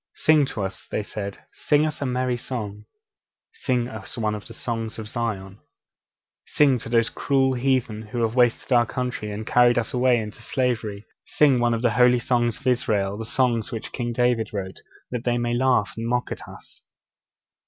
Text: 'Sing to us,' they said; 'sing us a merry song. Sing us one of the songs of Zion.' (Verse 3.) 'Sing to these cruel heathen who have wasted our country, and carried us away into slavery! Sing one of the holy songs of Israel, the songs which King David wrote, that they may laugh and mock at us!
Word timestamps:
'Sing 0.15 0.47
to 0.47 0.63
us,' 0.63 0.87
they 0.89 1.03
said; 1.03 1.37
'sing 1.53 1.85
us 1.85 2.01
a 2.01 2.07
merry 2.07 2.35
song. 2.35 2.85
Sing 3.53 3.87
us 3.87 4.17
one 4.17 4.33
of 4.33 4.47
the 4.47 4.53
songs 4.55 4.97
of 4.97 5.07
Zion.' 5.07 5.57
(Verse 5.57 5.57
3.) 5.59 5.63
'Sing 6.47 6.77
to 6.79 6.89
these 6.89 7.09
cruel 7.11 7.53
heathen 7.53 8.01
who 8.07 8.23
have 8.23 8.33
wasted 8.33 8.71
our 8.73 8.87
country, 8.87 9.31
and 9.31 9.45
carried 9.45 9.77
us 9.77 9.93
away 9.93 10.19
into 10.19 10.41
slavery! 10.41 11.05
Sing 11.27 11.59
one 11.59 11.75
of 11.75 11.83
the 11.83 11.91
holy 11.91 12.17
songs 12.19 12.57
of 12.59 12.65
Israel, 12.65 13.15
the 13.15 13.25
songs 13.25 13.71
which 13.71 13.91
King 13.91 14.11
David 14.11 14.51
wrote, 14.51 14.79
that 15.11 15.23
they 15.23 15.37
may 15.37 15.53
laugh 15.53 15.93
and 15.95 16.07
mock 16.07 16.31
at 16.31 16.47
us! 16.47 16.81